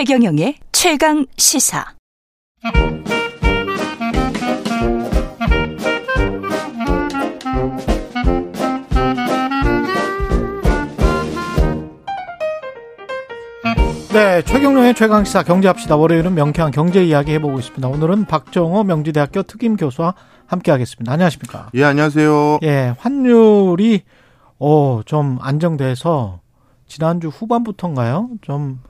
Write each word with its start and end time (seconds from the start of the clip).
최경영의 0.00 0.54
최강 0.72 1.26
시사. 1.36 1.84
네, 14.14 14.40
최경영의 14.40 14.94
최강시사 14.94 15.42
경제합시다. 15.42 15.96
월요일은 15.96 16.32
명쾌한 16.32 16.70
경제 16.70 17.04
이야기 17.04 17.32
해보고 17.32 17.58
있습니다. 17.58 17.86
오늘은 17.86 18.24
박정호 18.24 18.84
명지대학교 18.84 19.42
특임 19.42 19.76
교수와 19.76 20.14
함께하겠습니다. 20.46 21.12
안녕하십니까? 21.12 21.68
예, 21.74 21.84
안녕하세요. 21.84 22.60
예, 22.62 22.94
환율이 22.98 24.04
어, 24.60 25.02
좀 25.04 25.36
안정돼서 25.42 26.40
지난주 26.86 27.28
후반부터인가요? 27.28 28.30
좀 28.40 28.80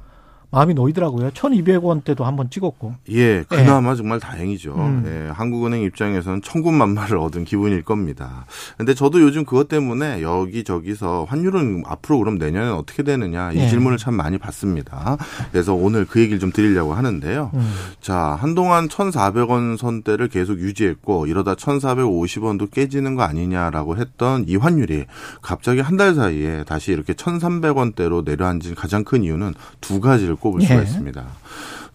마음이 0.53 0.75
놓이더라고요. 0.75 1.31
1,200원대도 1.31 2.23
한번 2.25 2.51
찍었고. 2.51 2.95
예, 3.11 3.45
그나마 3.49 3.93
예. 3.93 3.95
정말 3.95 4.19
다행이죠. 4.19 4.75
음. 4.75 5.05
예, 5.07 5.31
한국은행 5.31 5.83
입장에서는 5.83 6.43
천군만마를 6.43 7.19
얻은 7.19 7.45
기분일 7.45 7.83
겁니다. 7.83 8.47
근데 8.77 8.93
저도 8.95 9.21
요즘 9.21 9.45
그것 9.45 9.69
때문에 9.69 10.23
여기저기서 10.23 11.25
환율은 11.29 11.85
앞으로 11.87 12.19
그럼 12.19 12.39
내년엔 12.39 12.73
어떻게 12.73 13.05
되느냐 13.05 13.53
이 13.53 13.59
예. 13.59 13.69
질문을 13.69 13.97
참 13.97 14.15
많이 14.15 14.39
받습니다. 14.39 15.19
그래서 15.53 15.75
오늘 15.75 16.05
그 16.05 16.19
얘기를 16.21 16.41
좀 16.41 16.51
드리려고 16.51 16.95
하는데요. 16.95 17.53
음. 17.55 17.73
자, 18.01 18.37
한동안 18.41 18.89
1,400원 18.89 19.77
선대를 19.77 20.27
계속 20.29 20.59
유지했고 20.59 21.27
이러다 21.27 21.55
1,450원도 21.55 22.73
깨지는 22.73 23.15
거 23.15 23.23
아니냐라고 23.23 23.97
했던 23.97 24.45
이 24.49 24.57
환율이 24.57 25.05
갑자기 25.43 25.79
한 25.81 26.01
달 26.01 26.15
사이에 26.15 26.65
다시 26.65 26.93
이렇게 26.93 27.13
1,300원대로 27.13 28.25
내려앉은 28.25 28.75
가장 28.75 29.05
큰 29.05 29.23
이유는 29.23 29.53
두 29.83 30.01
가지를 30.01 30.35
꼽을 30.41 30.63
수가 30.63 30.79
예. 30.79 30.83
있습니다. 30.83 31.25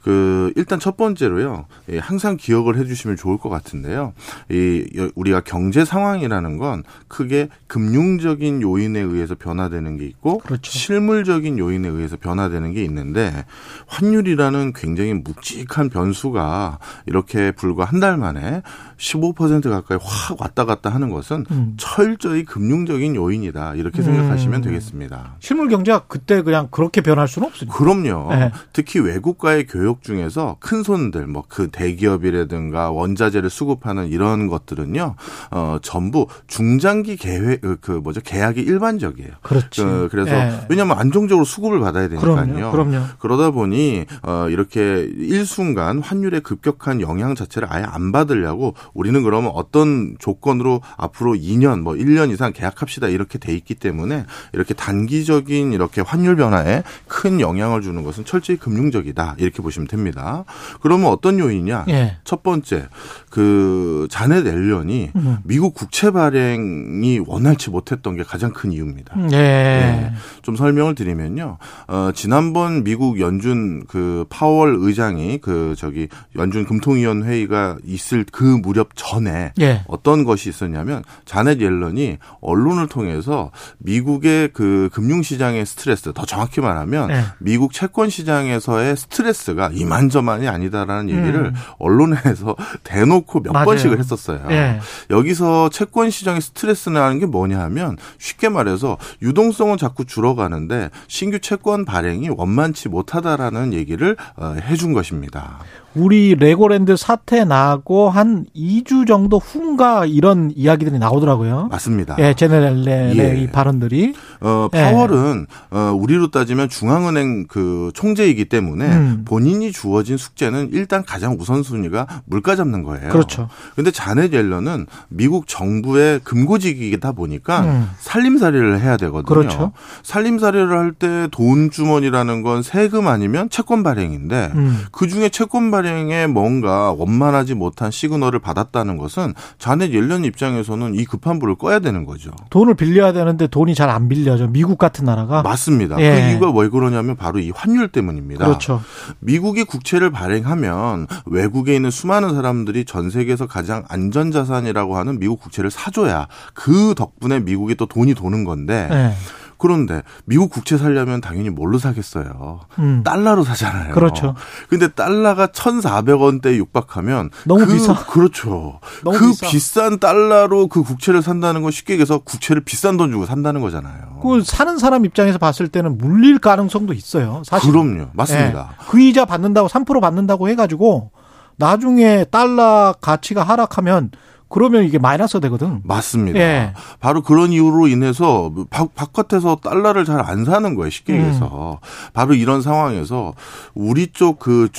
그 0.04 0.54
일단 0.56 0.80
첫 0.80 0.98
번째로요. 0.98 1.66
예, 1.90 1.98
항상 1.98 2.38
기억을 2.38 2.78
해 2.78 2.86
주시면 2.86 3.18
좋을 3.18 3.40
것 3.40 3.50
같은데요. 3.50 4.14
이 4.52 4.86
우리가 5.16 5.42
경제 5.42 5.84
상황이라는 5.84 6.58
건 6.60 6.84
크게 7.08 7.50
금융적인 7.66 8.62
요인에 8.62 9.00
의해서 9.00 9.34
변화되는 9.34 9.98
게 9.98 10.06
있고 10.06 10.38
그렇죠. 10.38 10.72
실물적인 10.72 11.58
요인에 11.58 11.88
의해서 11.88 12.18
변화되는 12.18 12.74
게 12.74 12.84
있는데 12.84 13.46
환율이라는 13.88 14.74
굉장히 14.74 15.14
묵직한 15.16 15.90
변수가 15.90 16.78
이렇게 17.08 17.52
불과 17.52 17.86
한 17.86 18.00
달 18.00 18.18
만에 18.18 18.62
15% 18.98 19.70
가까이 19.70 19.98
확 20.02 20.40
왔다 20.40 20.66
갔다 20.66 20.90
하는 20.90 21.10
것은 21.10 21.46
음. 21.50 21.74
철저히 21.78 22.44
금융적인 22.44 23.16
요인이다 23.16 23.76
이렇게 23.76 24.02
생각하시면 24.02 24.60
음. 24.60 24.62
되겠습니다. 24.62 25.36
실물 25.40 25.70
경제가 25.70 26.04
그때 26.08 26.42
그냥 26.42 26.68
그렇게 26.70 27.02
변할 27.02 27.28
수는 27.28 27.48
없습니다. 27.48 27.78
그럼요. 27.78 28.34
네. 28.36 28.52
특히 28.74 29.00
외국과의 29.00 29.68
교역 29.68 30.04
중에서 30.04 30.58
큰 30.60 30.84
손들 30.84 31.26
뭐 31.28 31.46
그 31.48 31.70
대기업이라든가 31.70 32.92
원자재를 32.92 33.50
수급하는 33.50 34.08
이런 34.10 34.48
것들은요 34.48 35.16
어 35.52 35.78
전부 35.82 36.28
중장기 36.48 37.18
계획 37.18 37.62
그, 37.62 37.78
그 37.80 37.92
뭐죠 37.92 38.22
계약이 38.22 38.62
일반적이에요. 38.62 39.32
그렇죠. 39.42 40.10
그, 40.10 40.16
래서 40.16 40.32
네. 40.32 40.66
왜냐하면 40.70 40.98
안정적으로 40.98 41.46
수급을 41.46 41.80
받아야 41.80 42.08
되니까요. 42.10 42.36
그럼요. 42.36 42.72
그럼요. 42.72 43.06
그러다 43.20 43.52
보니 43.52 44.06
어 44.24 44.48
이렇게 44.50 45.10
일순간 45.18 46.02
환율의 46.02 46.42
급격한 46.42 47.02
영향 47.02 47.36
자체를 47.36 47.68
아예 47.72 47.84
안 47.84 48.12
받으려고 48.12 48.74
우리는 48.94 49.22
그러면 49.24 49.52
어떤 49.54 50.16
조건으로 50.20 50.82
앞으로 50.98 51.34
2년 51.34 51.82
뭐 51.82 51.94
1년 51.94 52.32
이상 52.32 52.54
계약합시다 52.54 53.08
이렇게 53.08 53.38
돼 53.40 53.54
있기 53.54 53.76
때문에 53.76 54.26
이렇게 54.54 54.74
단기적인 54.74 55.74
이렇게 55.74 56.02
환율 56.02 56.36
변화에 56.36 56.84
큰 57.08 57.40
영향을 57.40 57.82
주는 57.82 58.04
것은 58.04 58.26
철저히 58.26 58.58
금융적이다 58.58 59.36
이렇게 59.38 59.62
보시면 59.62 59.88
됩니다. 59.88 60.46
그러면 60.82 61.08
어떤 61.08 61.40
요인이냐? 61.40 61.86
예. 61.90 62.18
첫 62.24 62.44
번째 62.44 62.88
그 63.30 64.08
자넷 64.10 64.46
앨런이 64.46 65.12
음. 65.16 65.38
미국 65.44 65.74
국채 65.74 66.12
발행이 66.12 67.22
원활치 67.26 67.70
못했던 67.70 68.16
게 68.16 68.24
가장 68.24 68.52
큰 68.54 68.72
이유입니다. 68.72 69.16
예. 69.32 69.38
예. 69.38 70.14
좀 70.42 70.56
설명을 70.56 70.96
드리면요. 70.96 71.58
어, 71.88 72.12
지난번 72.14 72.84
미국 72.84 73.20
연준 73.20 73.86
그 73.88 74.26
파월 74.30 74.76
의장이 74.80 75.40
그 75.40 75.76
저기 75.78 76.08
연준 76.36 76.66
금통위원 76.66 77.24
회의가 77.24 77.78
있을 77.84 78.26
그 78.32 78.44
무렵 78.44 78.75
전에 78.96 79.54
예. 79.60 79.84
어떤 79.88 80.24
것이 80.24 80.50
있었냐면 80.50 81.04
자넷 81.26 81.62
옐런이 81.62 82.18
언론을 82.42 82.88
통해서 82.88 83.52
미국의 83.78 84.50
그 84.54 84.90
금융시장의 84.94 85.66
스트레스 85.66 86.12
더 86.14 86.26
정확히 86.26 86.62
말하면 86.62 87.12
예. 87.12 87.24
미국 87.40 87.74
채권 87.74 88.10
시장에서의 88.10 88.98
스트레스가 88.98 89.70
이만저만이 89.74 90.48
아니다라는 90.48 91.10
얘기를 91.10 91.46
음. 91.48 91.54
언론에서 91.80 92.56
대놓고 92.84 93.42
몇 93.42 93.54
맞아요. 93.54 93.66
번씩을 93.66 94.00
했었어요. 94.00 94.42
예. 94.50 94.80
여기서 95.10 95.70
채권 95.70 96.10
시장의 96.10 96.42
스트레스라는 96.42 97.20
게 97.20 97.26
뭐냐 97.26 97.60
하면 97.62 97.98
쉽게 98.18 98.50
말해서 98.50 98.98
유동성은 99.22 99.78
자꾸 99.78 100.06
줄어가는데 100.06 100.90
신규 101.08 101.40
채권 101.40 101.86
발행이 101.86 102.30
원만치 102.30 102.90
못하다라는 102.90 103.74
얘기를 103.74 104.18
어, 104.36 104.56
해준 104.62 104.94
것입니다. 104.94 105.60
우리 105.96 106.36
레고랜드 106.36 106.98
사태 106.98 107.46
나고 107.46 108.10
한 108.10 108.46
2주 108.56 109.08
정도 109.08 109.38
후인가 109.38 110.06
이런 110.06 110.52
이야기들이 110.56 111.00
나오더라고요. 111.00 111.70
맞습니다. 111.72 112.16
예, 112.20 112.34
제네랄의 112.34 113.18
예. 113.18 113.52
발언들이. 113.52 114.14
어, 114.46 114.70
파월은 114.72 115.48
예. 115.50 115.78
어, 115.78 115.94
우리로 115.94 116.32
따지면 116.32 116.70
중앙은행 116.70 117.46
그 117.48 117.92
총재이기 117.94 118.46
때문에 118.46 118.86
음. 118.86 119.22
본인이 119.26 119.72
주어진 119.72 120.18
숙제는 120.18 120.70
일단 120.74 121.04
가장 121.04 121.38
우선순위가 121.40 122.22
물가 122.26 122.56
잡는 122.56 122.84
거예요. 122.84 123.10
그렇죠. 123.10 123.48
근데 123.76 123.92
자넷 123.92 124.34
옐런은 124.34 124.86
미국 125.10 125.48
정부의 125.48 126.20
금고직이다 126.24 127.12
보니까 127.14 127.62
음. 127.62 127.90
살림살이를 128.00 128.80
해야 128.82 128.98
되거든요. 128.98 129.24
그렇죠. 129.24 129.72
살림살이를 130.04 130.78
할 130.78 130.96
때 131.00 131.28
돈 131.32 131.72
주머니라는 131.72 132.42
건 132.42 132.62
세금 132.64 133.08
아니면 133.08 133.50
채권 133.50 133.84
발행인데 133.84 134.52
음. 134.56 134.86
그 134.92 135.08
중에 135.08 135.30
채권 135.30 135.72
발행 135.72 135.86
발행에 135.86 136.28
뭔가 136.28 136.92
원만하지 136.94 137.54
못한 137.54 137.92
시그널을 137.92 138.40
받았다는 138.40 138.98
것은 138.98 139.34
자네 139.60 139.92
옐런 139.92 140.24
입장에서는 140.26 140.96
이 140.96 141.06
급한 141.06 141.38
불을 141.40 141.56
꺼야 141.56 141.80
되는 141.80 142.06
거죠. 142.06 142.32
돈을 142.50 142.76
빌려야 142.76 143.14
되는데 143.14 143.48
돈이 143.48 143.76
잘 143.76 143.90
안 143.90 144.10
빌려 144.10 144.35
져. 144.38 144.48
미국 144.48 144.78
같은 144.78 145.06
나라가. 145.06 145.42
맞습니다. 145.42 146.00
예. 146.00 146.12
그 146.12 146.30
이유가 146.30 146.52
왜 146.52 146.70
그러냐면 146.70 147.16
바로 147.16 147.40
이 147.40 147.52
환율 147.52 147.88
때문입니다. 147.88 148.46
그렇죠. 148.46 148.82
미국이 149.20 149.64
국채를 149.64 150.12
발행하면 150.12 151.08
외국에 151.26 151.76
있는 151.76 151.92
수많은 151.92 152.36
사람들이 152.36 152.86
전 152.86 153.10
세계에서 153.10 153.48
가장 153.48 153.84
안전 153.88 154.32
자산이라고 154.32 154.98
하는 154.98 155.20
미국 155.20 155.40
국채를 155.42 155.72
사줘야 155.72 156.28
그 156.54 156.94
덕분에 156.96 157.40
미국이 157.40 157.76
또 157.76 157.86
돈이 157.86 158.14
도는 158.14 158.44
건데 158.44 158.88
예. 158.92 159.14
그런데 159.58 160.02
미국 160.26 160.50
국채 160.50 160.78
살려면 160.78 161.22
당연히 161.22 161.50
뭘로 161.50 161.78
사겠어요? 161.78 162.62
음. 162.80 163.04
달러로 163.04 163.44
사잖아요. 163.44 163.94
그렇죠. 163.94 164.36
근데 164.70 164.88
달러가 164.88 165.48
1,400원대에 165.48 166.56
육박하면 166.58 167.30
너무 167.46 167.66
그, 167.66 167.74
비싸. 167.74 167.94
그렇죠. 168.06 168.80
너무 169.04 169.18
그 169.18 169.28
비싸. 169.28 169.48
비싼 169.48 170.00
달러로 170.00 170.68
그 170.68 170.84
국채를 170.84 171.22
산다는 171.22 171.62
건 171.62 171.72
쉽게 171.72 171.94
얘기해서 171.94 172.20
국채를 172.20 172.64
비싼 172.64 172.98
돈 172.98 173.12
주고 173.12 173.26
산다는 173.26 173.62
거잖아요. 173.62 174.20
그 174.22 174.44
사는 174.44 174.78
사람 174.78 175.06
입장에서 175.06 175.38
봤을 175.38 175.68
때는 175.68 175.98
물릴 175.98 176.40
가능성도 176.40 176.94
있어요. 176.94 177.42
사실. 177.46 177.72
그럼요. 177.72 178.08
맞습니다. 178.14 178.76
네. 178.78 178.86
그 178.90 179.00
이자 179.00 179.26
받는다고 179.26 179.68
3% 179.68 180.02
받는다고 180.02 180.50
해 180.50 180.56
가지고 180.56 181.12
나중에 181.58 182.26
달러 182.30 182.94
가치가 183.00 183.44
하락하면 183.44 184.12
그러면 184.48 184.84
이게 184.84 184.98
마이너스 185.00 185.40
되거든. 185.42 185.82
맞습니다. 185.84 186.40
예. 186.40 186.74
바로 187.00 187.22
그런 187.22 187.52
이유로 187.52 187.88
인해서 187.88 188.54
바, 188.70 188.86
깥에서 188.86 189.56
달러를 189.58 190.06
잘 190.06 190.16
안 190.26 190.46
사는 190.46 190.76
거예요. 190.76 190.90
쉽게 190.90 191.14
음. 191.14 191.18
얘기해서. 191.20 191.80
음. 191.84 191.88
바로 192.14 192.34
이런 192.34 192.62
상황에서 192.62 193.34
우리 193.74 194.08
쪽그 194.08 194.70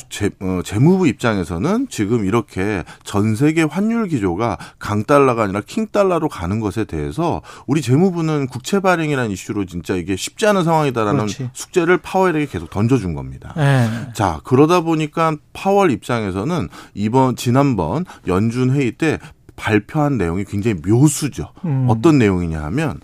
어, 0.41 0.61
재무부 0.65 1.07
입장에서는 1.07 1.87
지금 1.91 2.25
이렇게 2.25 2.83
전 3.05 3.37
세계 3.37 3.63
환율 3.63 4.09
기조가 4.09 4.59
강달러가 4.79 5.45
아니라 5.45 5.61
킹달러로 5.67 6.29
가는 6.29 6.59
것에 6.61 6.85
대해서 6.85 7.43
우리 7.67 7.83
재무부는 7.83 8.47
국채 8.49 8.81
발행이라는 8.81 9.31
이슈로 9.31 9.67
진짜 9.67 9.95
이게 9.95 10.17
쉽지 10.17 10.47
않은 10.47 10.65
상황이다라는 10.65 11.17
그렇지. 11.27 11.51
숙제를 11.53 11.99
파월에게 11.99 12.47
계속 12.47 12.71
던져준 12.71 13.15
겁니다. 13.15 13.53
예. 13.59 14.13
자, 14.15 14.41
그러다 14.45 14.81
보니까 14.81 15.37
파월 15.53 15.91
입장에서는 15.91 16.69
이번 16.95 17.37
지난번 17.37 18.05
연준 18.27 18.71
회의 18.71 18.93
때 18.93 19.19
발표한 19.57 20.19
내용이 20.19 20.45
굉장히 20.45 20.81
묘수죠. 20.87 21.53
음. 21.65 21.87
어떤 21.89 22.19
내용이냐 22.19 22.63
하면 22.65 23.01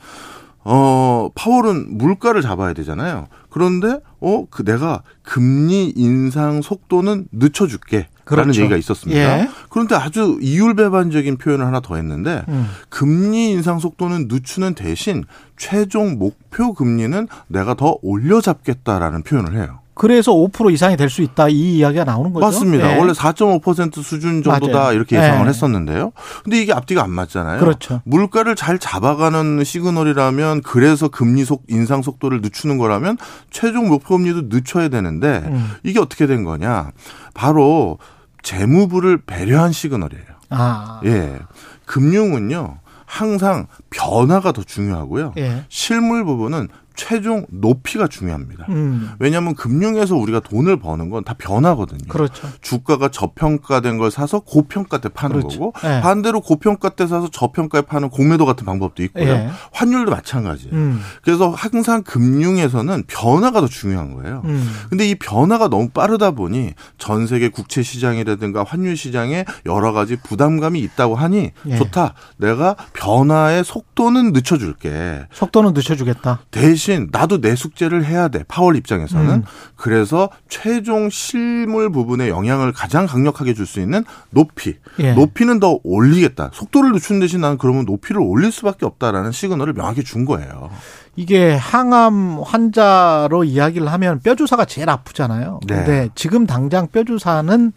어, 0.64 1.28
파월은 1.34 1.98
물가를 1.98 2.42
잡아야 2.42 2.72
되잖아요. 2.72 3.26
그런데 3.50 4.00
어, 4.20 4.46
그 4.48 4.64
내가 4.64 5.02
금리 5.22 5.92
인상 5.96 6.62
속도는 6.62 7.26
늦춰 7.32 7.66
줄게. 7.66 8.08
라는 8.24 8.44
그렇죠. 8.44 8.60
얘기가 8.62 8.76
있었습니다. 8.76 9.40
예. 9.40 9.48
그런데 9.68 9.96
아주 9.96 10.38
이율배반적인 10.40 11.38
표현을 11.38 11.66
하나 11.66 11.80
더 11.80 11.96
했는데 11.96 12.44
음. 12.48 12.68
금리 12.88 13.50
인상 13.50 13.80
속도는 13.80 14.28
늦추는 14.30 14.74
대신 14.74 15.24
최종 15.56 16.18
목표 16.18 16.72
금리는 16.72 17.26
내가 17.48 17.74
더 17.74 17.98
올려잡겠다라는 18.00 19.22
표현을 19.24 19.56
해요. 19.56 19.80
그래서 20.02 20.32
5% 20.32 20.72
이상이 20.72 20.96
될 20.96 21.08
수 21.08 21.22
있다 21.22 21.48
이 21.48 21.76
이야기가 21.76 22.02
나오는 22.02 22.32
거죠. 22.32 22.44
맞습니다. 22.44 22.88
네. 22.88 22.98
원래 22.98 23.12
4.5% 23.12 24.02
수준 24.02 24.42
정도다 24.42 24.76
맞아요. 24.78 24.92
이렇게 24.94 25.14
예상을 25.16 25.42
네. 25.44 25.48
했었는데요. 25.48 26.10
근데 26.42 26.60
이게 26.60 26.72
앞뒤가 26.72 27.04
안 27.04 27.10
맞잖아요. 27.10 27.60
그렇죠. 27.60 28.00
물가를 28.04 28.56
잘 28.56 28.80
잡아가는 28.80 29.62
시그널이라면 29.62 30.62
그래서 30.62 31.06
금리 31.06 31.44
속 31.44 31.62
인상 31.68 32.02
속도를 32.02 32.40
늦추는 32.40 32.78
거라면 32.78 33.16
최종 33.52 33.88
목표 33.88 34.16
금리도 34.16 34.48
늦춰야 34.48 34.88
되는데 34.88 35.42
음. 35.46 35.70
이게 35.84 36.00
어떻게 36.00 36.26
된 36.26 36.42
거냐? 36.42 36.90
바로 37.32 37.98
재무부를 38.42 39.18
배려한 39.24 39.70
시그널이에요. 39.70 40.24
아, 40.50 41.00
예. 41.04 41.38
금융은요. 41.86 42.78
항상 43.04 43.66
변화가 43.90 44.52
더 44.52 44.62
중요하고요. 44.64 45.34
예. 45.36 45.64
실물 45.68 46.24
부분은 46.24 46.68
최종 46.94 47.46
높이가 47.50 48.06
중요합니다. 48.06 48.66
음, 48.68 49.12
왜냐하면 49.18 49.54
금융에서 49.54 50.14
우리가 50.16 50.40
돈을 50.40 50.78
버는 50.78 51.08
건 51.08 51.22
다 51.22 51.34
변하거든요. 51.38 52.00
그렇죠. 52.08 52.48
주가가 52.62 53.08
저평가된 53.08 53.96
걸 53.98 54.10
사서 54.10 54.40
고평가 54.40 54.98
때 54.98 55.08
파는 55.08 55.36
그렇죠. 55.36 55.60
거고 55.60 55.72
예. 55.84 56.00
반대로 56.00 56.40
고평가 56.40 56.88
때 56.90 57.06
사서 57.06 57.30
저평가에 57.30 57.82
파는 57.82 58.10
공매도 58.10 58.44
같은 58.44 58.66
방법도 58.66 59.04
있고요. 59.04 59.24
예. 59.28 59.48
환율도 59.72 60.10
마찬가지예요. 60.10 60.74
음, 60.74 61.00
그래서 61.22 61.50
항상 61.50 62.02
금융에서는 62.02 63.04
변화가 63.06 63.60
더 63.60 63.68
중요한 63.68 64.14
거예요. 64.14 64.42
음, 64.46 64.68
근데 64.90 65.08
이 65.08 65.14
변화가 65.14 65.68
너무 65.68 65.90
빠르다 65.90 66.32
보니 66.32 66.72
전 66.98 67.28
세계 67.28 67.48
국채 67.48 67.84
시장이라든가 67.84 68.64
환율 68.66 68.96
시장에 68.96 69.44
여러 69.66 69.92
가지 69.92 70.16
부담감이 70.16 70.80
있다고 70.80 71.14
하니 71.14 71.52
예. 71.68 71.76
좋다. 71.76 72.14
내가 72.38 72.74
변화의 72.94 73.62
속도는 73.62 74.32
늦춰줄게. 74.32 75.26
속도는 75.32 75.72
늦춰주겠다. 75.72 76.40
대신 76.50 76.81
나도 77.10 77.40
내 77.40 77.54
숙제를 77.54 78.04
해야 78.04 78.28
돼. 78.28 78.44
파월 78.48 78.76
입장에서는. 78.76 79.30
음. 79.30 79.42
그래서 79.76 80.30
최종 80.48 81.10
실물 81.10 81.90
부분에 81.90 82.28
영향을 82.28 82.72
가장 82.72 83.06
강력하게 83.06 83.54
줄 83.54 83.66
수 83.66 83.80
있는 83.80 84.04
높이. 84.30 84.76
예. 84.98 85.12
높이는 85.14 85.60
더 85.60 85.78
올리겠다. 85.84 86.50
속도를 86.52 86.92
늦추는 86.92 87.20
대신 87.20 87.40
나는 87.40 87.58
그러면 87.58 87.84
높이를 87.84 88.20
올릴 88.20 88.50
수밖에 88.52 88.84
없다라는 88.86 89.32
시그널을 89.32 89.72
명확히 89.74 90.02
준 90.04 90.24
거예요. 90.24 90.70
이게 91.16 91.54
항암 91.54 92.40
환자로 92.44 93.44
이야기를 93.44 93.90
하면 93.92 94.20
뼈 94.20 94.34
주사가 94.34 94.64
제일 94.64 94.90
아프잖아요. 94.90 95.60
네. 95.66 95.74
근데 95.76 96.08
지금 96.14 96.46
당장 96.46 96.88
뼈 96.88 97.04
주사는 97.04 97.72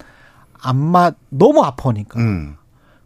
안 0.61 0.75
맞 0.77 1.15
너무 1.29 1.63
아파니까. 1.63 2.19
음. 2.19 2.55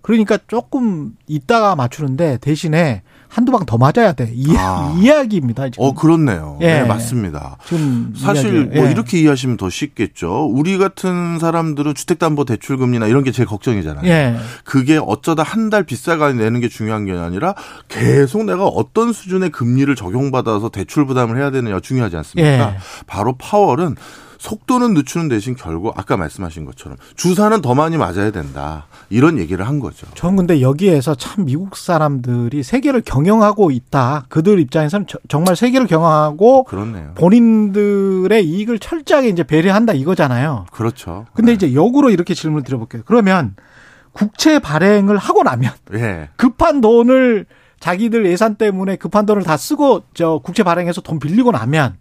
그러니까 0.01 0.38
조금 0.48 1.12
있다가 1.28 1.75
맞추는데 1.75 2.38
대신에 2.38 3.04
한두 3.30 3.52
방 3.52 3.64
더 3.66 3.78
맞아야 3.78 4.12
돼. 4.14 4.31
이 4.34 4.56
아. 4.58 4.94
이야기입니다. 5.00 5.70
지금. 5.70 5.86
어, 5.86 5.94
그렇네요. 5.94 6.58
예. 6.62 6.81
네, 6.81 6.84
맞습니다. 6.84 7.58
지금 7.68 8.12
사실. 8.18 8.66
뭐 8.66 8.88
예. 8.88 8.92
이렇게 8.92 9.20
이해하시면 9.20 9.58
더 9.58 9.70
쉽겠죠. 9.70 10.48
우리 10.52 10.78
같은 10.80 11.38
사람들은 11.40 11.94
주택담보대출금리나 11.94 13.06
이런 13.08 13.24
게 13.24 13.31
제일 13.31 13.48
걱정이잖아요. 13.48 14.06
예. 14.10 14.36
그게 14.64 15.00
어쩌다 15.02 15.44
한 15.44 15.70
달 15.70 15.84
비싸게 15.84 16.34
내는 16.34 16.62
게 16.62 16.68
중요한 16.68 17.06
게 17.06 17.12
아니라 17.14 17.54
계속 17.90 18.44
내가 18.46 18.66
어떤 18.66 19.14
수준의 19.14 19.52
금리를 19.52 19.94
적용받아서 19.96 20.70
대출 20.70 21.06
부담을 21.06 21.38
해야 21.38 21.52
되느냐 21.52 21.80
중요하지 21.80 22.18
않습니까? 22.18 22.50
예. 22.74 22.78
바로 23.06 23.36
파월은 23.38 23.96
속도는 24.39 24.94
늦추는 24.94 25.27
대신 25.27 25.56
결국 25.56 25.94
아까 26.00 26.15
말씀하신 26.18 26.63
것처럼 26.65 26.97
주사는 27.15 27.62
더 27.62 27.75
많이 27.75 27.97
맞아야 27.97 28.31
된다. 28.31 28.88
이런 29.09 29.38
얘기를 29.38 29.68
한 29.68 29.80
거죠. 29.80 30.07
전 30.15 30.38
근데 30.38 30.62
여기에서 30.62 31.13
참 31.13 31.45
미국 31.45 31.75
사람들이 31.75 32.63
세계를 32.63 33.01
경영하고 33.01 33.69
있다. 33.69 34.25
그들 34.30 34.59
입장에서는 34.62 35.07
저- 35.07 35.19
정말 35.27 35.56
세계를 35.57 35.88
경영하고 35.88 36.63
그렇네요. 36.63 37.12
본인들의 37.15 38.45
이익을 38.45 38.80
철저하게 38.80 39.27
이제 39.27 39.44
배려한다 39.44 39.91
이거잖아요. 39.94 40.65
그렇죠. 40.71 41.25
근데 41.33 41.51
이제 41.51 41.74
역으로 41.74 42.09
이렇게 42.09 42.33
질문을 42.33 42.63
드려볼게요. 42.63 43.01
그러면 43.06 43.56
국채 44.13 44.59
발행을 44.59 45.18
하고 45.18 45.44
나면 45.44 45.71
예. 45.95 46.30
급한 46.38 46.80
돈을 46.81 47.45
자기들 47.81 48.25
예산 48.25 48.56
때문에 48.56 48.95
급한 48.95 49.25
돈을 49.25 49.44
다 49.44 49.57
쓰고 49.57 50.03
저 50.13 50.39
국채 50.44 50.63
발행해서 50.63 51.01
돈 51.01 51.19
빌리고 51.19 51.51
나면 51.51 51.97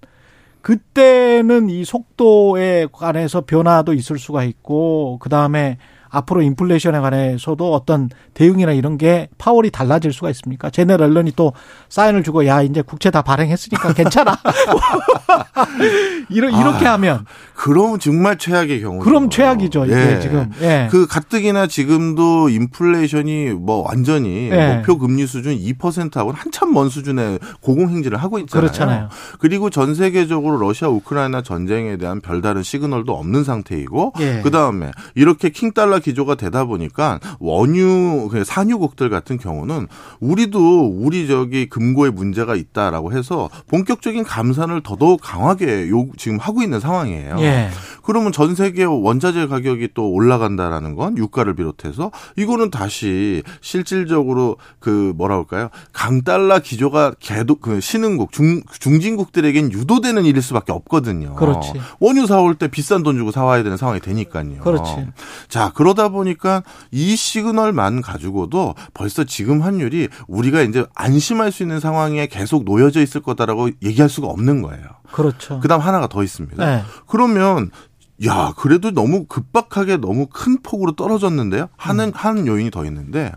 그때는 0.68 1.70
이 1.70 1.82
속도에 1.82 2.88
관해서 2.92 3.40
변화도 3.40 3.94
있을 3.94 4.18
수가 4.18 4.44
있고 4.44 5.16
그 5.18 5.30
다음에 5.30 5.78
앞으로 6.10 6.42
인플레이션에 6.42 7.00
관해서도 7.00 7.72
어떤 7.72 8.10
대응이나 8.34 8.72
이런 8.72 8.98
게 8.98 9.28
파월이 9.38 9.70
달라질 9.70 10.12
수가 10.12 10.28
있습니까? 10.28 10.68
제네럴 10.68 11.08
앨런이 11.08 11.32
또 11.36 11.54
사인을 11.88 12.22
주고 12.22 12.46
야 12.46 12.60
이제 12.60 12.82
국채 12.82 13.10
다 13.10 13.22
발행했으니까 13.22 13.94
괜찮아. 13.94 14.36
이러, 16.28 16.50
이렇게 16.50 16.86
아, 16.86 16.92
하면 16.92 17.24
그럼 17.58 17.98
정말 17.98 18.38
최악의 18.38 18.80
경우. 18.80 19.00
그럼 19.00 19.30
최악이죠 19.30 19.86
이게 19.86 20.20
지금. 20.20 20.48
예. 20.62 20.86
그 20.92 21.08
가뜩이나 21.08 21.66
지금도 21.66 22.50
인플레이션이 22.50 23.46
뭐 23.50 23.82
완전히 23.84 24.48
예. 24.52 24.76
목표 24.76 24.96
금리 24.96 25.26
수준 25.26 25.58
2%하고는 25.58 26.38
한참 26.38 26.72
먼 26.72 26.88
수준의 26.88 27.40
고공행진을 27.60 28.16
하고 28.16 28.38
있잖아요. 28.38 28.68
그렇잖아요. 28.68 29.08
그리고 29.40 29.70
전 29.70 29.96
세계적으로 29.96 30.58
러시아 30.58 30.88
우크라이나 30.88 31.42
전쟁에 31.42 31.96
대한 31.96 32.20
별다른 32.20 32.62
시그널도 32.62 33.12
없는 33.12 33.42
상태이고 33.42 34.12
예. 34.20 34.40
그다음에 34.42 34.92
이렇게 35.16 35.48
킹 35.48 35.72
달러 35.72 35.98
기조가 35.98 36.36
되다 36.36 36.64
보니까 36.64 37.18
원유 37.40 38.28
그 38.30 38.44
산유국들 38.44 39.10
같은 39.10 39.36
경우는 39.36 39.88
우리도 40.20 40.86
우리 40.96 41.26
저기 41.26 41.68
금고에 41.68 42.10
문제가 42.10 42.54
있다라고 42.54 43.12
해서 43.12 43.50
본격적인 43.66 44.22
감산을 44.22 44.82
더더욱 44.82 45.20
강하게 45.20 45.88
요 45.90 46.06
지금 46.16 46.38
하고 46.38 46.62
있는 46.62 46.78
상황이에요. 46.78 47.47
예. 47.48 47.70
그러면 48.08 48.32
전 48.32 48.54
세계 48.54 48.84
원자재 48.84 49.48
가격이 49.48 49.90
또 49.92 50.10
올라간다라는 50.10 50.94
건 50.94 51.18
유가를 51.18 51.54
비롯해서 51.54 52.10
이거는 52.36 52.70
다시 52.70 53.42
실질적으로 53.60 54.56
그 54.80 55.12
뭐라 55.14 55.36
할까요? 55.36 55.68
강달러 55.92 56.60
기조가 56.60 57.16
계속 57.20 57.60
그 57.60 57.82
신흥국 57.82 58.32
중 58.32 58.62
중진국들에겐 58.80 59.72
유도되는 59.72 60.24
일일 60.24 60.40
수밖에 60.40 60.72
없거든요. 60.72 61.34
그렇지. 61.34 61.72
원유 62.00 62.26
사올 62.26 62.54
때 62.54 62.68
비싼 62.68 63.02
돈 63.02 63.18
주고 63.18 63.30
사와야 63.30 63.62
되는 63.62 63.76
상황이 63.76 64.00
되니까요. 64.00 64.60
그렇지. 64.60 65.08
자, 65.48 65.72
그러다 65.74 66.08
보니까 66.08 66.62
이 66.90 67.14
시그널만 67.14 68.00
가지고도 68.00 68.74
벌써 68.94 69.24
지금 69.24 69.60
환율이 69.60 70.08
우리가 70.28 70.62
이제 70.62 70.86
안심할 70.94 71.52
수 71.52 71.62
있는 71.62 71.78
상황에 71.78 72.26
계속 72.26 72.64
놓여져 72.64 73.02
있을 73.02 73.20
거다라고 73.20 73.68
얘기할 73.82 74.08
수가 74.08 74.28
없는 74.28 74.62
거예요. 74.62 74.84
그렇죠. 75.12 75.60
그다음 75.60 75.80
하나가 75.80 76.06
더 76.08 76.22
있습니다. 76.22 76.64
네. 76.64 76.82
그러면 77.06 77.70
야, 78.26 78.52
그래도 78.56 78.90
너무 78.90 79.26
급박하게 79.26 79.98
너무 79.98 80.26
큰 80.26 80.60
폭으로 80.60 80.96
떨어졌는데요. 80.96 81.68
하는 81.76 82.10
한 82.14 82.48
요인이 82.48 82.70
더 82.72 82.84
있는데 82.84 83.30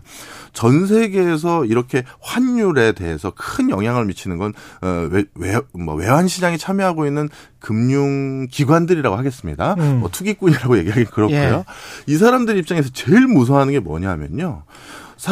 전 0.52 0.86
세계에서 0.86 1.66
이렇게 1.66 2.02
환율에 2.20 2.92
대해서 2.92 3.32
큰 3.36 3.70
영향을 3.70 4.06
미치는 4.06 4.38
건 4.38 4.52
어, 4.82 5.08
외, 5.10 5.24
외, 5.36 5.60
뭐 5.72 5.94
외환 5.94 6.26
시장에 6.26 6.56
참여하고 6.56 7.06
있는 7.06 7.28
금융 7.60 8.48
기관들이라고 8.50 9.16
하겠습니다. 9.16 9.74
음. 9.78 10.00
뭐 10.00 10.10
투기꾼이라고 10.10 10.76
얘기하기 10.78 11.04
그렇고요. 11.04 11.38
예. 11.38 11.64
이 12.12 12.16
사람들 12.16 12.56
입장에서 12.58 12.90
제일 12.92 13.28
무서워하는 13.28 13.72
게 13.72 13.78
뭐냐면요. 13.78 14.64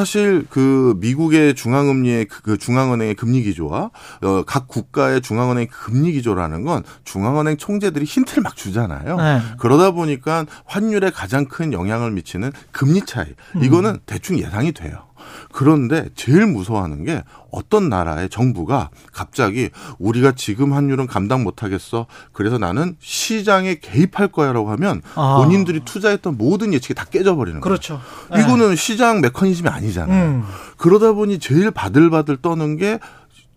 사실 0.01 0.47
그 0.49 0.95
미국의 1.01 1.57
중앙금리의 1.57 2.27
그- 2.27 2.43
그 2.43 2.59
중앙은행의 2.59 3.17
금리 3.17 3.43
기조와 3.43 3.91
어, 4.23 4.43
각 4.47 4.69
국가의 4.69 5.21
중앙은행 5.21 5.67
금리 5.69 6.13
기조라는 6.13 6.63
건 6.65 6.85
중앙은행 7.03 7.57
총재들이 7.57 8.05
힌트를 8.05 8.41
막 8.45 8.55
주잖아요. 8.55 9.17
네. 9.17 9.41
그러다 9.59 9.91
보니까 9.91 10.47
환율에 10.65 11.11
가장 11.11 11.47
큰 11.47 11.73
영향을 11.73 12.13
미치는 12.13 12.53
금리 12.71 13.05
차이 13.05 13.35
이거는 13.61 13.99
대충 14.07 14.39
예상이 14.39 14.71
돼요. 14.71 15.09
그런데 15.53 16.09
제일 16.15 16.47
무서워하는 16.47 17.05
게 17.05 17.23
어떤 17.51 17.89
나라의 17.89 18.29
정부가 18.29 18.91
갑자기 19.13 19.71
우리가 19.99 20.33
지금 20.33 20.73
환율은 20.73 21.07
감당 21.07 21.43
못하겠어. 21.43 22.07
그래서 22.33 22.59
나는 22.59 22.97
시장에 23.01 23.77
개입할 23.77 24.29
거야라고 24.29 24.71
하면 24.73 25.03
아. 25.15 25.39
본인들이 25.39 25.81
투자했던 25.85 26.37
모든 26.39 26.73
예측이 26.73 26.95
다 26.95 27.05
깨져버리는 27.05 27.61
거예요. 27.61 27.63
그렇죠. 27.63 28.01
이거는 28.29 28.77
시장 28.77 29.21
메커니즘이 29.21 29.69
아니잖아요. 29.69 30.29
음. 30.31 30.45
그러다 30.77 31.13
보니 31.13 31.39
제일 31.39 31.71
바들바들 31.71 32.39
떠는 32.39 32.77
게 32.77 32.99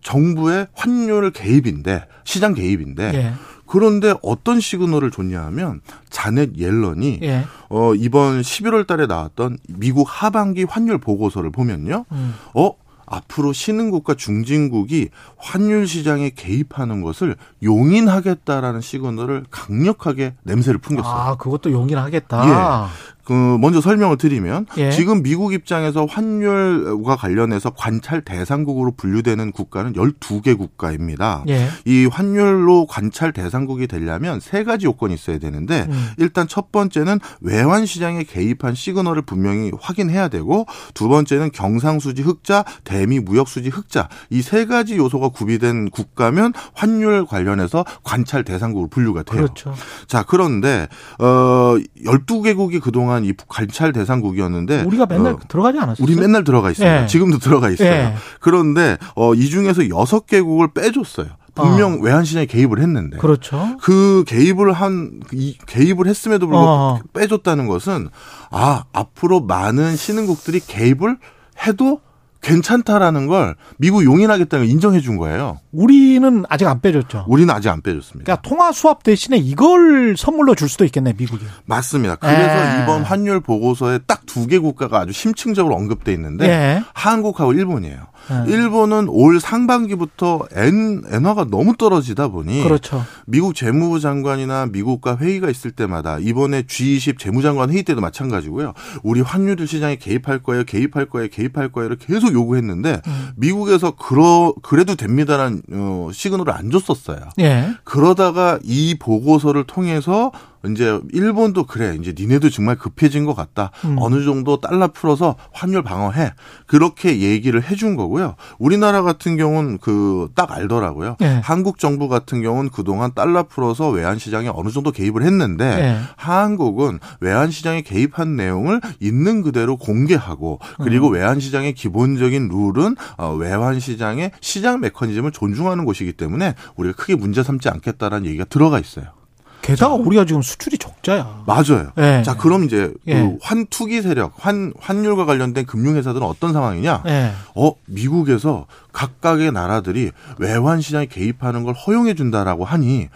정부의 0.02 0.68
환율 0.74 1.30
개입인데 1.30 2.06
시장 2.24 2.54
개입인데 2.54 3.12
예. 3.14 3.32
그런데 3.74 4.14
어떤 4.22 4.60
시그널을 4.60 5.10
줬냐 5.10 5.42
하면 5.46 5.80
자넷 6.08 6.56
옐런이 6.56 7.18
예. 7.22 7.44
어 7.68 7.92
이번 7.96 8.40
11월 8.40 8.86
달에 8.86 9.06
나왔던 9.06 9.58
미국 9.68 10.06
하반기 10.08 10.62
환율 10.62 10.98
보고서를 10.98 11.50
보면요. 11.50 12.04
음. 12.12 12.34
어 12.54 12.70
앞으로 13.04 13.52
신흥국과 13.52 14.14
중진국이 14.14 15.08
환율 15.36 15.88
시장에 15.88 16.30
개입하는 16.30 17.02
것을 17.02 17.34
용인하겠다라는 17.64 18.80
시그널을 18.80 19.46
강력하게 19.50 20.34
냄새를 20.44 20.78
풍겼어요. 20.78 21.12
아, 21.12 21.36
그것도 21.36 21.72
용인하겠다. 21.72 22.88
그 23.24 23.32
먼저 23.32 23.80
설명을 23.80 24.16
드리면 24.16 24.66
예. 24.76 24.90
지금 24.90 25.22
미국 25.22 25.52
입장에서 25.52 26.06
환율과 26.06 27.16
관련해서 27.16 27.70
관찰 27.70 28.22
대상국으로 28.22 28.92
분류되는 28.92 29.52
국가는 29.52 29.92
12개 29.92 30.56
국가입니다. 30.56 31.44
예. 31.48 31.68
이 31.84 32.06
환율로 32.06 32.86
관찰 32.86 33.32
대상국이 33.32 33.86
되려면 33.86 34.40
세 34.40 34.64
가지 34.64 34.86
요건이 34.86 35.14
있어야 35.14 35.38
되는데 35.38 35.86
음. 35.88 36.10
일단 36.18 36.46
첫 36.48 36.70
번째는 36.72 37.18
외환 37.40 37.86
시장에 37.86 38.22
개입한 38.22 38.74
시그널을 38.74 39.22
분명히 39.22 39.72
확인해야 39.80 40.28
되고 40.28 40.66
두 40.94 41.08
번째는 41.08 41.50
경상수지 41.52 42.22
흑자, 42.22 42.64
대미 42.84 43.20
무역 43.20 43.48
수지 43.48 43.68
흑자 43.68 44.08
이 44.30 44.42
세 44.44 44.66
가지 44.66 44.96
요소가 44.96 45.30
구비된 45.30 45.90
국가면 45.90 46.52
환율 46.74 47.24
관련해서 47.26 47.84
관찰 48.02 48.44
대상국으로 48.44 48.88
분류가 48.88 49.22
돼요. 49.22 49.42
그렇죠. 49.42 49.74
자, 50.06 50.22
그런데 50.22 50.86
어 51.18 51.76
12개국이 52.04 52.80
그동안 52.80 53.13
이 53.22 53.34
관찰 53.46 53.92
대상국이었는데 53.92 54.84
우리가 54.84 55.06
맨날 55.06 55.34
어, 55.34 55.38
들어가지 55.46 55.78
않았어요. 55.78 56.02
우리 56.02 56.16
맨날 56.16 56.42
들어가 56.42 56.70
있습니다. 56.70 57.02
예. 57.02 57.06
지금도 57.06 57.38
들어가 57.38 57.70
있어요. 57.70 57.88
예. 57.88 58.14
그런데 58.40 58.96
어, 59.14 59.34
이 59.34 59.48
중에서 59.50 59.90
여섯 59.90 60.26
개국을 60.26 60.72
빼줬어요. 60.72 61.28
분명 61.54 62.00
외환 62.02 62.24
시장에 62.24 62.46
개입을 62.46 62.80
했는데. 62.80 63.16
아. 63.16 63.20
그렇죠. 63.20 63.76
그 63.80 64.24
개입을 64.26 64.72
한, 64.72 65.20
이 65.32 65.56
개입을 65.66 66.06
했음에도 66.06 66.46
불구하고 66.48 66.70
어. 66.70 67.00
빼줬다는 67.12 67.68
것은, 67.68 68.08
아, 68.50 68.84
앞으로 68.92 69.40
많은 69.40 69.94
신흥국들이 69.94 70.60
개입을 70.66 71.16
해도 71.64 72.00
괜찮다라는 72.44 73.26
걸 73.26 73.56
미국 73.78 74.04
용인하겠다는 74.04 74.66
걸 74.66 74.70
인정해 74.70 75.00
준 75.00 75.16
거예요. 75.16 75.58
우리는 75.72 76.44
아직 76.48 76.66
안 76.68 76.80
빼줬죠. 76.80 77.24
우리는 77.26 77.52
아직 77.52 77.68
안 77.70 77.80
빼줬습니다. 77.82 78.24
그러니까 78.24 78.48
통화 78.48 78.70
수합 78.72 79.02
대신에 79.02 79.36
이걸 79.38 80.14
선물로 80.16 80.54
줄 80.54 80.68
수도 80.68 80.84
있겠네, 80.84 81.14
미국이. 81.16 81.44
맞습니다. 81.64 82.16
그래서 82.16 82.40
에. 82.78 82.82
이번 82.82 83.02
환율 83.02 83.40
보고서에 83.40 83.98
딱 84.06 84.22
두 84.26 84.46
개 84.46 84.58
국가가 84.58 84.98
아주 85.00 85.12
심층적으로 85.12 85.74
언급돼 85.76 86.12
있는데 86.12 86.48
예. 86.48 86.82
한국하고 86.92 87.52
일본이에요. 87.52 87.98
예. 88.30 88.50
일본은 88.50 89.08
올 89.08 89.40
상반기부터 89.40 90.46
엔, 90.54 91.02
엔화가 91.10 91.46
너무 91.50 91.76
떨어지다 91.76 92.28
보니 92.28 92.62
그렇죠. 92.62 93.04
미국 93.26 93.54
재무부 93.54 94.00
장관이나 94.00 94.66
미국과 94.66 95.16
회의가 95.16 95.50
있을 95.50 95.70
때마다 95.70 96.18
이번에 96.18 96.62
G20 96.62 97.18
재무장관 97.18 97.70
회의 97.70 97.82
때도 97.82 98.00
마찬가지고요. 98.00 98.72
우리 99.02 99.20
환율 99.20 99.54
시장에 99.66 99.96
개입할 99.96 100.42
거예요, 100.42 100.64
개입할 100.64 101.06
거예요, 101.06 101.28
개입할 101.28 101.70
거예요를 101.70 101.96
계속 101.98 102.32
요구했는데 102.32 103.00
음. 103.06 103.28
미국에서 103.36 103.92
그러 103.92 104.54
그래도 104.62 104.94
됩니다라는 104.94 105.62
어, 105.72 106.10
시그널을 106.12 106.52
안 106.52 106.70
줬었어요. 106.70 107.20
예. 107.38 107.70
그러다가 107.84 108.58
이 108.62 108.96
보고서를 108.98 109.64
통해서 109.64 110.32
이제 110.70 111.00
일본도 111.12 111.64
그래 111.64 111.96
이제 112.00 112.14
니네도 112.16 112.50
정말 112.50 112.76
급해진 112.76 113.24
것 113.24 113.34
같다 113.34 113.70
음. 113.84 113.96
어느 113.98 114.24
정도 114.24 114.60
달러 114.60 114.88
풀어서 114.88 115.36
환율 115.52 115.82
방어해 115.82 116.32
그렇게 116.66 117.20
얘기를 117.20 117.62
해준 117.62 117.96
거고요 117.96 118.34
우리나라 118.58 119.02
같은 119.02 119.36
경우는 119.36 119.78
그 119.78 120.14
딱 120.34 120.52
알더라고요 120.52 121.16
예. 121.22 121.40
한국 121.42 121.78
정부 121.78 122.08
같은 122.08 122.42
경우는 122.42 122.70
그동안 122.70 123.12
달러 123.14 123.44
풀어서 123.44 123.90
외환 123.90 124.18
시장에 124.18 124.50
어느 124.52 124.70
정도 124.70 124.90
개입을 124.90 125.22
했는데 125.22 125.64
예. 125.64 125.98
한국은 126.16 126.98
외환 127.20 127.50
시장에 127.50 127.82
개입한 127.82 128.36
내용을 128.36 128.80
있는 129.00 129.42
그대로 129.42 129.76
공개하고 129.76 130.60
그리고 130.82 131.08
음. 131.08 131.14
외환 131.14 131.40
시장의 131.40 131.74
기본적인 131.74 132.48
룰은 132.48 132.96
어, 133.16 133.34
외환 133.34 133.80
시장의 133.80 134.32
시장 134.40 134.80
메커니즘을 134.80 135.32
존중하는 135.32 135.84
곳이기 135.84 136.12
때문에 136.14 136.54
우리가 136.76 136.96
크게 136.96 137.16
문제 137.16 137.42
삼지 137.42 137.68
않겠다라는 137.68 138.26
얘기가 138.26 138.44
들어가 138.44 138.78
있어요. 138.78 139.23
게다가 139.64 139.94
우리가 139.94 140.26
지금 140.26 140.42
수출이 140.42 140.76
적자야. 140.76 141.44
맞아요. 141.46 141.90
예. 141.96 142.22
자, 142.22 142.36
그럼 142.36 142.64
이제 142.64 142.92
예. 143.06 143.14
그 143.14 143.38
환투기 143.40 144.02
세력, 144.02 144.34
환 144.36 144.74
환율과 144.78 145.24
관련된 145.24 145.64
금융 145.64 145.96
회사들은 145.96 146.26
어떤 146.26 146.52
상황이냐? 146.52 147.02
예. 147.06 147.32
어, 147.54 147.72
미국에서 147.86 148.66
각각의 148.92 149.52
나라들이 149.52 150.10
외환 150.38 150.82
시장에 150.82 151.06
개입하는 151.06 151.64
걸 151.64 151.72
허용해 151.72 152.12
준다라고 152.12 152.66
하니 152.66 153.08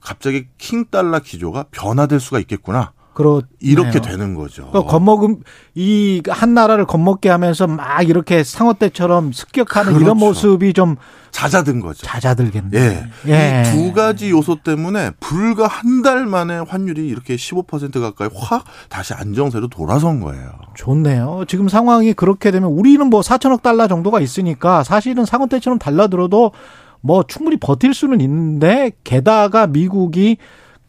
갑자기 0.00 0.46
킹 0.58 0.86
달러 0.90 1.20
기조가 1.20 1.66
변화될 1.70 2.18
수가 2.18 2.40
있겠구나. 2.40 2.92
그렇 3.14 3.42
이렇게 3.60 4.00
되는 4.00 4.34
거죠. 4.34 4.68
그러니까 4.70 4.90
겁먹음 4.90 5.40
이 5.74 6.22
한 6.28 6.54
나라를 6.54 6.86
겁먹게 6.86 7.28
하면서 7.28 7.66
막 7.66 8.08
이렇게 8.08 8.42
상어 8.44 8.74
때처럼 8.74 9.32
습격하는 9.32 9.92
이런 9.92 10.04
그렇죠. 10.04 10.14
모습이 10.26 10.72
좀 10.72 10.96
잦아든 11.30 11.80
거죠. 11.80 12.06
잦아들겠네. 12.06 12.70
예. 12.78 13.08
예. 13.28 13.62
이두 13.66 13.92
가지 13.92 14.30
요소 14.30 14.62
때문에 14.62 15.12
불과 15.20 15.66
한 15.66 16.02
달 16.02 16.26
만에 16.26 16.58
환율이 16.58 17.06
이렇게 17.06 17.36
15% 17.36 18.00
가까이 18.00 18.28
확 18.34 18.64
다시 18.88 19.14
안정세로 19.14 19.68
돌아선 19.68 20.18
거예요. 20.20 20.50
좋네요. 20.74 21.44
지금 21.46 21.68
상황이 21.68 22.12
그렇게 22.12 22.50
되면 22.50 22.70
우리는 22.70 23.06
뭐 23.08 23.20
4천억 23.20 23.62
달러 23.62 23.86
정도가 23.86 24.18
있으니까 24.20 24.82
사실은 24.82 25.24
상어 25.24 25.46
때처럼 25.46 25.78
달라들어도 25.78 26.50
뭐 27.02 27.22
충분히 27.22 27.56
버틸 27.56 27.94
수는 27.94 28.20
있는데 28.20 28.90
게다가 29.04 29.66
미국이 29.68 30.38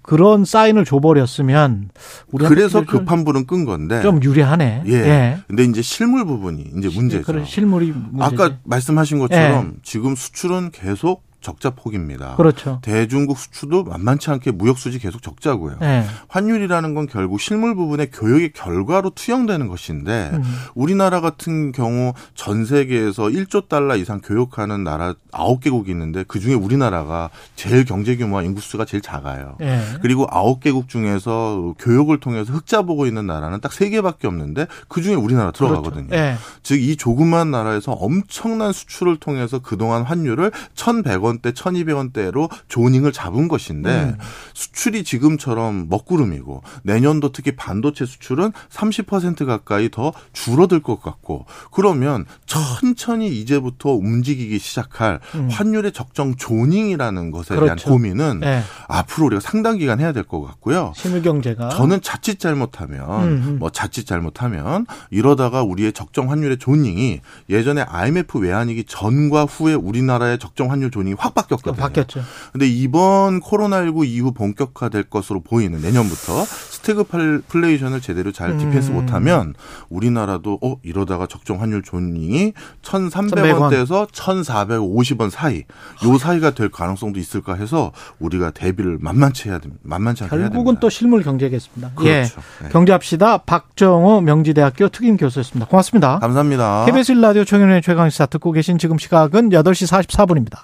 그런 0.04 0.44
사인을 0.46 0.86
줘버렸으면 0.86 1.90
그래서 2.38 2.80
좀- 2.80 2.86
급한 2.86 3.24
불은 3.24 3.48
끈 3.48 3.66
건데. 3.66 4.02
좀 4.02 4.22
유리하네. 4.22 4.84
예. 4.88 5.38
근데 5.48 5.64
이제 5.64 5.82
실물 5.82 6.26
부분이 6.26 6.72
이제 6.78 6.90
문제죠. 6.94 7.24
그래 7.24 7.44
실물이 7.46 7.94
문제지. 8.12 8.22
아까 8.44 8.58
말씀하신 8.66 9.20
것처럼 9.20 9.78
지금 9.82 10.16
수출은 10.16 10.72
계속 10.72 11.24
적자 11.44 11.70
폭입니다. 11.70 12.36
그렇죠. 12.38 12.80
대중국 12.82 13.38
수출도 13.38 13.84
만만치 13.84 14.32
않게 14.32 14.52
무역 14.52 14.80
수지 14.80 14.98
계속 14.98 15.22
적자고요. 15.22 15.78
예. 15.82 16.06
환율이라는 16.30 16.96
건 16.96 17.08
결국 17.08 17.40
실물 17.40 17.76
부분의 17.76 18.10
교역의 18.12 18.54
결과로 18.54 19.12
투영되는 19.12 19.68
것인데 19.68 20.32
음. 20.34 20.44
우리나라 20.74 21.22
같은 21.22 21.72
경우 21.72 22.14
전 22.34 22.66
세계에서 22.66 23.24
1조 23.24 23.68
달러 23.68 23.96
이상 23.96 24.22
교역하는 24.22 24.84
나라 24.84 25.14
9개국이 25.32 25.90
있는데 25.90 26.24
그중에 26.24 26.56
우리나라가 26.56 27.30
제일 27.56 27.86
경제 27.86 28.16
규모와 28.16 28.44
인구 28.44 28.62
수가 28.62 28.86
제일 28.86 29.02
작아요. 29.02 29.58
예. 29.62 29.82
그리고 30.02 30.26
9개국 30.28 30.88
중에서 30.88 31.76
교역을 31.78 32.20
통해서 32.20 32.54
흑자 32.54 32.84
보고 32.84 33.06
있는 33.06 33.28
나라는 33.28 33.60
딱 33.60 33.72
3개밖에 33.72 34.26
없는데 34.26 34.68
그중에 34.88 35.16
우리나라 35.16 35.52
들어가거든요. 35.52 36.08
그렇죠. 36.08 36.24
예. 36.24 36.36
즉이 36.64 36.96
조그만 36.96 37.52
나라에서 37.52 37.92
엄청난 37.92 38.72
수출을 38.72 39.18
통해서 39.18 39.60
그동안 39.60 40.04
환율을 40.04 40.52
1,100원 40.76 41.33
대, 41.40 41.52
1,200원대로 41.52 42.50
조닝을 42.68 43.12
잡은 43.12 43.48
것인데 43.48 43.90
음. 43.90 44.18
수출이 44.54 45.04
지금처럼 45.04 45.88
먹구름이고 45.90 46.64
내년도 46.84 47.32
특히 47.32 47.56
반도체 47.56 48.06
수출은 48.06 48.52
30% 48.70 49.46
가까이 49.46 49.90
더 49.90 50.14
줄어들 50.34 50.82
것 50.82 51.02
같고 51.02 51.46
그러면 51.72 52.26
천천히 52.46 53.28
이제부터 53.28 53.92
움직이기 53.92 54.60
시작할 54.60 55.20
음. 55.36 55.50
환율의 55.50 55.92
적정 55.92 56.36
zoning이라는 56.36 57.32
것에 57.32 57.50
대한 57.50 57.64
그렇죠. 57.66 57.90
고민은 57.90 58.42
예. 58.44 58.64
앞으로 58.88 59.28
우리가 59.28 59.40
상당 59.40 59.78
기간 59.78 60.00
해야 60.00 60.12
될 60.12 60.24
것 60.24 60.42
같고요. 60.42 60.94
실물 60.96 61.22
경제가 61.22 61.70
저는 61.70 62.02
자칫 62.02 62.40
잘못하면 62.40 63.24
음, 63.24 63.44
음. 63.48 63.60
뭐 63.60 63.70
자칫 63.70 64.06
잘못하면 64.06 64.86
이러다가 65.12 65.62
우리의 65.64 65.94
적정 65.94 66.32
환율의 66.32 66.58
zoning이 66.58 67.22
예전에 67.50 67.82
IMF 67.82 68.40
외환위기 68.40 68.86
전과 68.86 69.46
후에 69.46 69.74
우리나라의 69.74 70.40
적정 70.40 70.72
환율 70.72 70.92
zoning이 70.92 71.16
확 71.24 71.34
바뀌었거든요. 71.36 71.82
바뀌었죠. 71.82 72.22
근데 72.52 72.68
이번 72.68 73.40
코로나19 73.40 74.06
이후 74.06 74.34
본격화될 74.34 75.04
것으로 75.04 75.42
보이는 75.42 75.80
내년부터 75.82 76.44
스태그플레이션을 76.44 78.02
제대로 78.02 78.32
잘 78.32 78.52
음. 78.52 78.58
defense 78.58 78.92
못하면 78.92 79.54
우리나라도 79.90 80.60
어 80.62 80.76
이러다가 80.84 81.26
적정 81.28 81.62
환율 81.62 81.82
조닝이 81.82 82.54
1,300원대에서 82.82 84.12
1,450원 84.12 85.30
사이 85.30 85.64
요 86.06 86.18
사이가 86.18 86.52
될 86.52 86.70
가능성도 86.70 87.20
있을까 87.20 87.56
해서 87.56 87.94
우리가 88.20 88.52
대비를 88.52 88.98
만만치 89.00 89.48
해야 89.50 89.60
됩니다. 89.60 89.82
만만치 89.84 90.24
않게 90.24 90.36
해야 90.36 90.44
됩니다. 90.44 90.56
결국은 90.56 90.80
또 90.80 90.90
실물 90.90 91.24
경제겠습니다. 91.24 91.92
그렇죠. 91.96 92.10
예. 92.10 92.24
네. 92.64 92.70
경제합시다. 92.70 93.40
박정호 93.40 94.22
명지대학교 94.22 94.90
특임 94.90 95.16
교수였습니다. 95.16 95.70
고맙습니다. 95.70 96.20
감사합니다. 96.20 96.86
KBS 96.86 97.14
라디오 97.14 97.46
총연의 97.46 97.82
최강시사 97.82 98.26
듣고 98.26 98.52
계신 98.52 98.78
지금 98.78 98.98
시각은 98.98 99.50
8시 99.50 100.06
44분입니다. 100.08 100.60